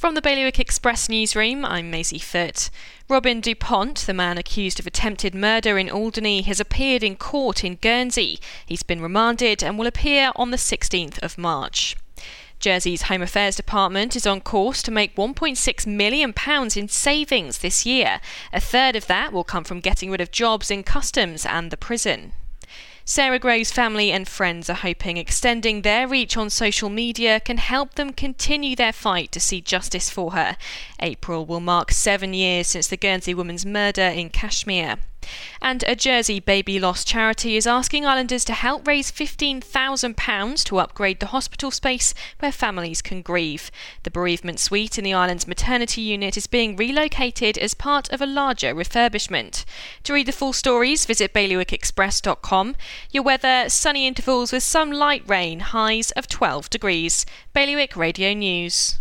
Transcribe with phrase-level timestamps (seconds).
[0.00, 2.70] From the Bailiwick Express newsroom, I'm Maisie Foote.
[3.06, 7.74] Robin DuPont, the man accused of attempted murder in Alderney, has appeared in court in
[7.74, 8.40] Guernsey.
[8.64, 11.96] He's been remanded and will appear on the 16th of March.
[12.58, 16.32] Jersey's Home Affairs Department is on course to make £1.6 million
[16.76, 18.22] in savings this year.
[18.54, 21.76] A third of that will come from getting rid of jobs in customs and the
[21.76, 22.32] prison.
[23.04, 27.94] Sarah Groves' family and friends are hoping extending their reach on social media can help
[27.94, 30.56] them continue their fight to see justice for her.
[31.00, 34.96] April will mark seven years since the Guernsey woman's murder in Kashmir.
[35.62, 41.20] And a Jersey baby loss charity is asking islanders to help raise £15,000 to upgrade
[41.20, 43.70] the hospital space where families can grieve.
[44.04, 48.26] The bereavement suite in the island's maternity unit is being relocated as part of a
[48.26, 49.64] larger refurbishment.
[50.04, 52.76] To read the full stories, visit bailiwickexpress.com.
[53.10, 57.26] Your weather sunny intervals with some light rain, highs of 12 degrees.
[57.52, 59.00] Bailiwick Radio News.